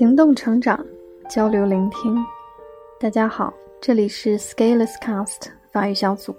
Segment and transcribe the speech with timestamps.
[0.00, 0.82] 行动成长，
[1.28, 2.16] 交流聆听。
[2.98, 3.52] 大家好，
[3.82, 6.34] 这里是 Scaleless Cast 法语小组，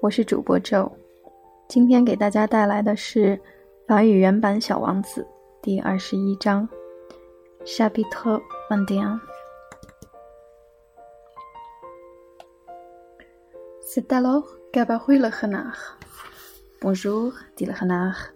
[0.00, 0.90] 我是主播 Joe。
[1.68, 3.38] 今天给大家带来的是
[3.86, 5.20] 法语原版《小王子》
[5.60, 6.66] 第二十一章
[7.66, 9.20] ，Chapitre vingt-et-un。
[13.82, 15.98] C'est alors qu'apparut le renard.
[16.80, 18.32] Bonjour, dit le renard.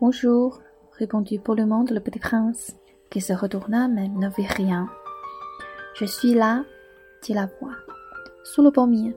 [0.00, 0.58] Bonjour,
[0.98, 2.74] répondit poliment le petit prince,
[3.20, 4.88] se retourna mais ne vit rien.
[5.94, 6.64] Je suis là,
[7.22, 7.76] dit la voix,
[8.42, 9.16] sous le pommier.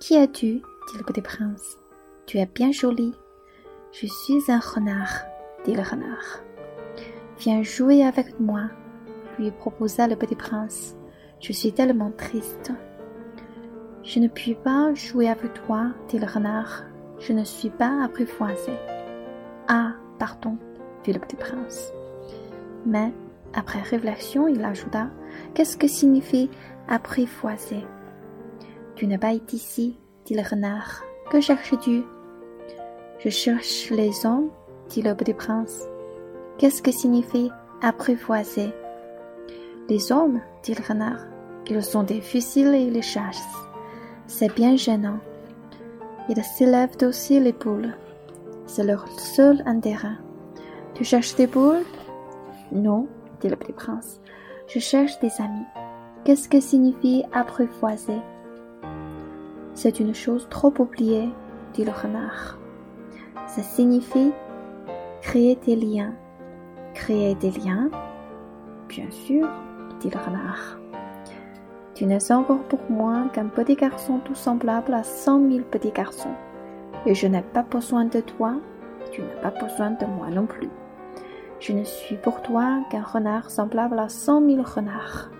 [0.00, 0.62] Qui es-tu?
[0.88, 1.78] dit le petit prince.
[2.26, 3.14] Tu es bien joli.
[3.92, 5.24] Je suis un renard,
[5.64, 6.42] dit le renard.
[7.38, 8.70] Viens jouer avec moi,
[9.38, 10.96] lui proposa le petit prince.
[11.40, 12.72] Je suis tellement triste.
[14.02, 16.84] Je ne puis pas jouer avec toi, dit le renard.
[17.18, 18.72] Je ne suis pas apprivoisé.
[19.68, 20.56] Ah, pardon,
[21.02, 21.92] fit le petit prince.
[22.86, 23.12] Mais,
[23.52, 25.08] après réflexion, il ajouta
[25.54, 26.48] Qu'est-ce que signifie
[26.88, 27.84] apprivoiser
[28.94, 31.02] Tu n'es pas ici, dit le renard.
[31.30, 32.02] Que cherches-tu?
[33.18, 34.50] Je cherche les hommes,
[34.88, 35.82] dit le petit prince.
[36.58, 37.50] Qu'est-ce que signifie
[37.82, 38.72] apprivoiser
[39.88, 41.26] Les hommes, dit le renard.
[41.68, 43.66] Ils sont des fusils et les chassent.
[44.28, 45.18] C'est bien gênant.
[46.28, 47.94] Ils s'élèvent aussi les poules.
[48.66, 50.16] C'est leur seul intérêt.
[50.94, 51.84] Tu cherches des poules?
[52.72, 53.06] Non,
[53.40, 54.20] dit le petit prince.
[54.68, 55.66] Je cherche des amis.
[56.24, 58.20] Qu'est-ce que signifie apprivoiser?
[59.74, 61.28] C'est une chose trop oubliée,
[61.74, 62.58] dit le renard.
[63.46, 64.32] Ça signifie
[65.20, 66.14] créer des liens.
[66.94, 67.90] Créer des liens?
[68.88, 69.48] Bien sûr,
[70.00, 70.78] dit le renard.
[71.94, 76.34] Tu n'es encore pour moi qu'un petit garçon tout semblable à cent mille petits garçons.
[77.06, 78.54] Et je n'ai pas besoin de toi,
[79.12, 80.68] tu n'as pas besoin de moi non plus.
[81.58, 85.30] Je ne suis pour toi qu'un renard semblable à cent mille renards.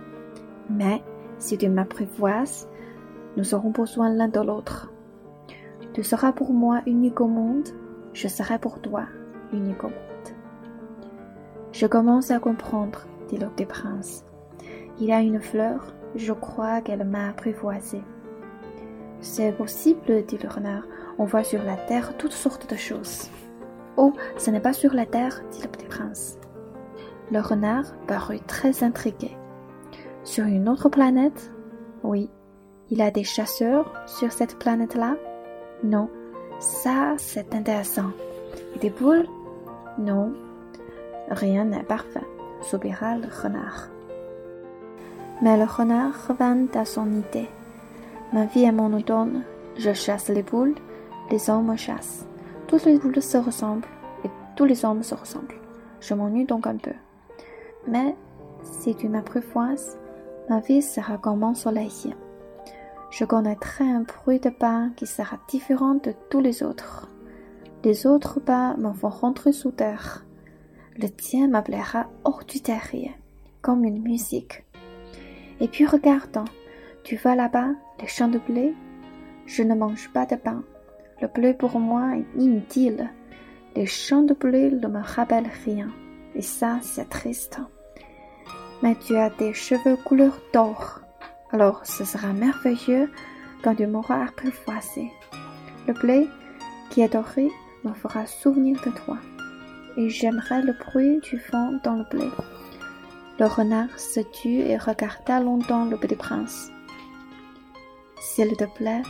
[0.70, 1.02] Mais
[1.38, 2.68] si tu m'apprivoises,
[3.36, 4.90] nous aurons besoin l'un de l'autre.
[5.92, 7.68] Tu seras pour moi unique au monde,
[8.12, 9.04] je serai pour toi
[9.52, 9.96] unique au monde.
[11.72, 14.24] Je commence à comprendre, dit le petit prince.
[14.98, 18.00] Il a une fleur, je crois qu'elle m'a apprivoisé.
[19.20, 20.84] C'est possible, dit le renard.
[21.18, 23.30] On voit sur la terre toutes sortes de choses.
[23.96, 26.38] Oh, ce n'est pas sur la terre, dit le petit prince.
[27.30, 29.36] Le renard parut très intrigué.
[30.22, 31.52] Sur une autre planète?
[32.02, 32.30] Oui.
[32.90, 35.16] Il a des chasseurs sur cette planète-là?
[35.82, 36.08] Non.
[36.58, 38.10] Ça, c'est intéressant.
[38.80, 39.26] Des poules?
[39.98, 40.32] Non.
[41.30, 42.26] Rien n'est parfait,
[42.60, 43.88] soupira le renard.
[45.42, 47.48] Mais le renard revint à son idée.
[48.32, 49.42] Ma vie est monotone.
[49.76, 50.74] Je chasse les poules,
[51.30, 52.26] les hommes me chassent.
[52.68, 53.88] Toutes les poules se ressemblent
[54.24, 55.60] et tous les hommes se ressemblent.
[56.00, 56.92] Je m'ennuie donc un peu.
[57.86, 58.16] Mais
[58.62, 59.98] si tu m'apprivoises,
[60.48, 62.14] ma vie sera comme mon soleil.
[63.10, 67.08] Je connaîtrai un bruit de pas qui sera différent de tous les autres.
[67.84, 70.24] Les autres pas me font rentrer sous terre.
[70.98, 73.14] Le tien m'appellera hors du terrier,
[73.62, 74.64] comme une musique.
[75.60, 76.44] Et puis regarde,
[77.04, 77.68] tu vois là-bas
[78.00, 78.74] les champs de blé?
[79.46, 80.64] Je ne mange pas de pain.
[81.20, 83.10] Le blé pour moi est inutile.
[83.74, 85.88] Les champs de blé ne me rappellent rien.
[86.34, 87.58] Et ça, c'est triste.
[88.82, 91.00] Mais tu as des cheveux couleur d'or.
[91.52, 93.10] Alors ce sera merveilleux
[93.62, 95.10] quand tu m'auras apprivoisé.
[95.86, 96.28] Le blé
[96.90, 97.50] qui est doré
[97.84, 99.16] me fera souvenir de toi.
[99.96, 102.28] Et j'aimerais le bruit du vent dans le blé.
[103.38, 106.70] Le renard se tut et regarda longtemps le petit prince.
[108.20, 109.02] S'il te plaît,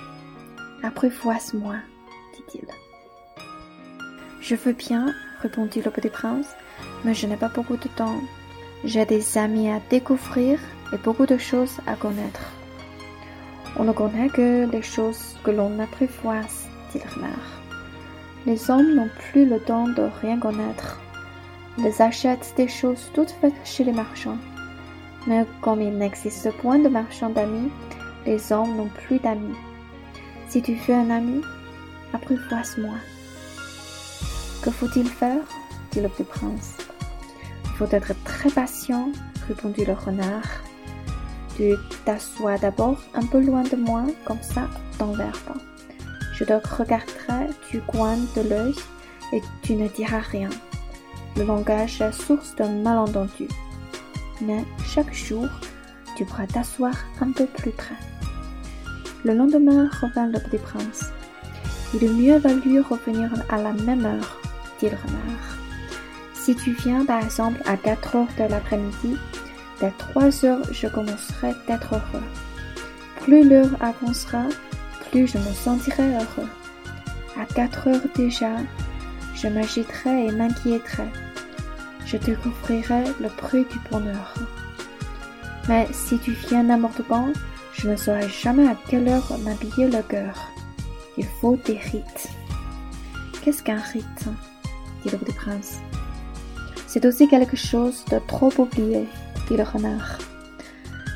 [0.83, 1.77] apprivoise-moi,
[4.40, 5.12] Je veux bien,
[5.42, 6.46] répondit le petit prince,
[7.04, 8.20] mais je n'ai pas beaucoup de temps.
[8.84, 10.60] J'ai des amis à découvrir
[10.92, 12.52] et beaucoup de choses à connaître.
[13.76, 17.60] On ne connaît que les choses que l'on apprivoise, dit le renard.
[18.46, 21.00] Les hommes n'ont plus le temps de rien connaître.
[21.78, 24.38] Ils achètent des choses toutes faites chez les marchands.
[25.26, 27.70] Mais comme il n'existe point de marchands d'amis,
[28.25, 29.56] les hommes n'ont plus d'amis.
[30.49, 31.42] Si tu veux un ami,
[32.12, 32.97] apprivoise-moi.
[34.62, 35.44] Que faut-il faire?
[35.93, 36.76] dit le petit prince.
[37.64, 39.11] Il faut être très patient,
[39.49, 40.49] répondit le renard.
[41.56, 41.75] Tu
[42.05, 44.69] t'assois d'abord un peu loin de moi, comme ça,
[44.99, 45.56] dans l'herbe.
[46.32, 48.75] Je te regarderai du coin de l'œil
[49.32, 50.50] et tu ne diras rien.
[51.37, 53.49] Le langage est source d'un malentendu.
[54.41, 55.47] Mais chaque jour,
[56.17, 57.94] tu pourras t'asseoir un peu plus près.
[59.25, 61.11] Le lendemain revint le petit prince.
[61.94, 64.41] Il mieux valu revenir à la même heure,
[64.81, 65.56] dit le renard.
[66.35, 69.17] Si tu viens par exemple à 4 heures de l'après-midi,
[69.81, 72.25] dès 3 heures, je commencerai d'être heureux.
[73.23, 74.44] Plus l'heure avancera,
[75.11, 76.49] plus je me sentirai heureux.
[77.41, 78.53] À 4 heures déjà,
[79.35, 81.09] je m'agiterai et m'inquiéterai.
[82.05, 84.35] Je découvrirai le prix du bonheur.
[85.69, 87.33] Mais si tu viens n'importe quand,
[87.73, 90.53] je ne saurai jamais à quelle heure m'habiller le cœur.
[91.16, 92.28] Il faut des rites.
[93.42, 94.28] Qu'est-ce qu'un rite
[95.04, 95.78] dit le prince.
[96.86, 99.06] C'est aussi quelque chose de trop oublié,
[99.48, 100.18] dit le renard.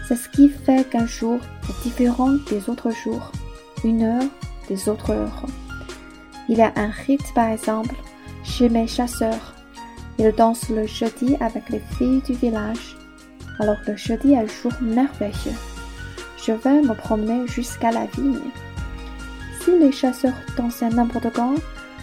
[0.06, 1.38] C'est ce qui fait qu'un jour
[1.69, 3.31] est différent des autres jours,
[3.85, 4.29] une heure
[4.69, 5.47] des autres heures.
[6.49, 7.94] Il y a un rite, par exemple,
[8.44, 9.55] chez mes chasseurs.
[10.19, 12.97] Ils dansent le jeudi avec les filles du village.
[13.58, 15.56] Alors le jeudi est un jour merveilleux.
[16.44, 18.38] Je vais me promener jusqu'à la vigne.
[19.79, 21.55] Les chasseurs dansaient n'importe quand,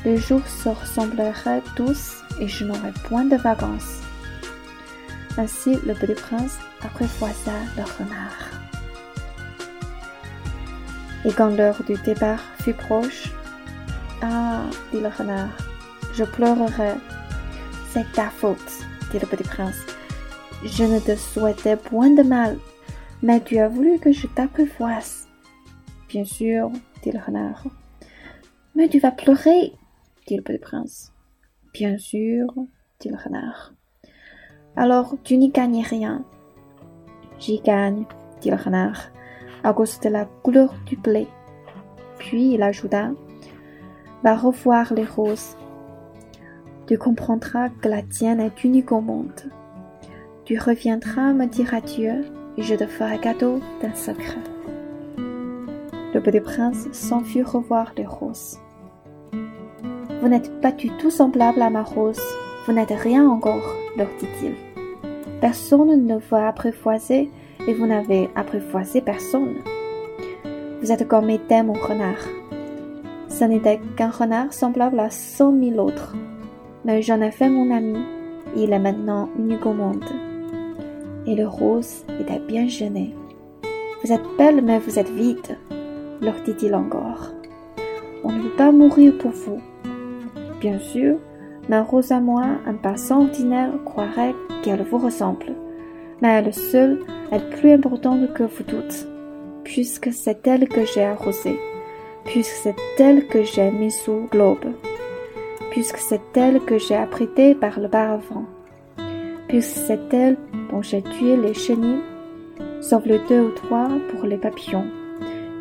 [0.05, 4.01] les jours se ressembleraient tous et je n'aurais point de vacances.
[5.37, 8.51] Ainsi le petit prince apprivoisa le renard.
[11.25, 13.31] Et quand l'heure du départ fut proche,
[14.21, 15.55] Ah, dit le renard,
[16.13, 16.93] je pleurerai.
[17.91, 18.79] C'est ta faute,
[19.11, 19.85] dit le petit prince.
[20.63, 22.57] Je ne te souhaitais point de mal,
[23.21, 25.27] mais tu as voulu que je t'apprivoise.
[26.09, 26.71] Bien sûr,
[27.11, 27.63] le renard.
[28.75, 29.73] Mais tu vas pleurer,
[30.27, 31.13] dit le petit prince.
[31.73, 32.53] Bien sûr,
[32.99, 33.73] dit le renard.
[34.75, 36.23] Alors tu n'y gagnes rien.
[37.39, 38.05] J'y gagne,
[38.41, 39.09] dit le renard,
[39.63, 41.27] à cause de la couleur du blé.
[42.17, 43.11] Puis il ajouta
[44.23, 45.55] Va revoir les roses.
[46.87, 49.51] Tu comprendras que la tienne est unique au monde.
[50.45, 52.25] Tu reviendras me dire adieu
[52.57, 54.41] et je te ferai cadeau d'un secret.
[56.17, 58.59] Le petit prince s'enfuit revoir les roses.
[60.19, 62.19] Vous n'êtes pas du tout semblable à ma rose,
[62.65, 64.55] vous n'êtes rien encore, leur dit-il.
[65.41, 67.29] Personne ne vous a apprivoisé
[67.67, 69.57] et vous n'avez apprivoisé personne.
[70.81, 72.25] Vous êtes comme était mon renard.
[73.29, 76.15] Ce n'était qu'un renard semblable à cent mille autres.
[76.83, 77.99] Mais j'en ai fait mon ami,
[78.55, 80.03] et il est maintenant unique au monde.
[81.27, 83.13] Et le rose était bien gêné.
[84.03, 85.59] Vous êtes belle, mais vous êtes vide,
[86.21, 87.31] leur dit-il encore.
[88.23, 89.61] On ne peut pas mourir pour vous.
[90.59, 91.17] Bien sûr,
[91.69, 95.53] ma rose à moi, un passant ordinaire, croirait qu'elle vous ressemble.
[96.21, 96.99] Mais elle seule
[97.31, 99.07] est plus importante que vous toutes,
[99.63, 101.59] puisque c'est elle que j'ai arrosée
[102.27, 104.73] puisque c'est elle que j'ai mis sous globe,
[105.71, 108.45] puisque c'est elle que j'ai apprêtée par le paravent,
[109.47, 110.37] puisque c'est elle
[110.69, 112.03] dont j'ai tué les chenilles,
[112.81, 114.87] sauf les deux ou trois pour les papillons,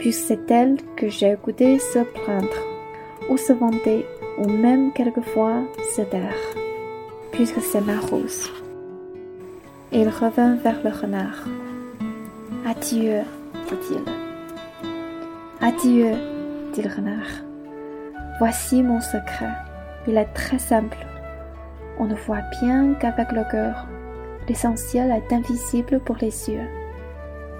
[0.06, 2.60] puisque c'est elle que j'ai écouté se plaindre,
[3.28, 4.06] ou se vanter,
[4.38, 5.64] ou même quelquefois
[5.96, 6.54] se taire,
[7.32, 8.48] puisque c'est ma rose.
[9.90, 11.44] Et il revint vers le renard.
[12.64, 13.22] Adieu,
[13.68, 14.04] dit-il.
[15.60, 16.12] Adieu,
[16.72, 17.32] dit le renard.
[18.38, 19.54] Voici mon secret.
[20.06, 21.04] Il est très simple.
[21.98, 23.88] On ne voit bien qu'avec le cœur.
[24.48, 26.68] L'essentiel est invisible pour les yeux.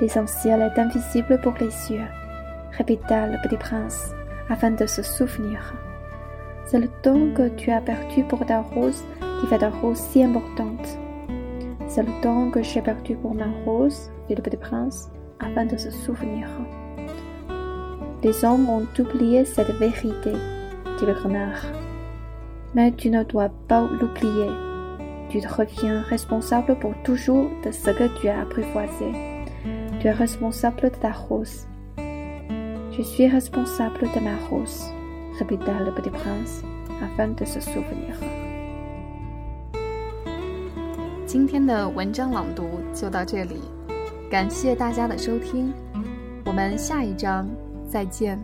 [0.01, 2.07] L'essentiel est invisible pour les yeux,
[2.79, 4.13] le petit prince,
[4.49, 5.75] afin de se souvenir.
[6.67, 9.05] C'est le temps que tu as perdu pour ta rose
[9.41, 10.99] qui fait ta rose si importante.
[11.87, 15.77] C'est le temps que j'ai perdu pour ma rose, dit le petit prince, afin de
[15.77, 16.49] se souvenir.
[18.23, 20.33] Les hommes ont oublié cette vérité,
[20.99, 21.67] dit le renard.
[22.75, 24.51] Mais tu ne dois pas l'oublier.
[25.29, 29.13] Tu reviens responsable pour toujours de ce que tu as apprivoisé.
[30.01, 31.67] Tu es responsable de ta rose.
[32.97, 34.91] Je suis responsable de ma rose,
[35.39, 36.63] répéta le petit prince
[37.03, 38.15] afin de se souvenir.
[41.27, 43.61] 今天的文章朗读就到这里，
[44.31, 45.75] 感谢大家的收听，
[46.47, 47.47] 我们下一章
[47.87, 48.39] 再见。